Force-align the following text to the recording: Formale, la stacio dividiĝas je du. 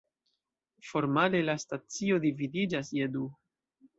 Formale, 0.91 1.41
la 1.51 1.55
stacio 1.65 2.19
dividiĝas 2.25 2.91
je 3.01 3.13
du. 3.19 3.27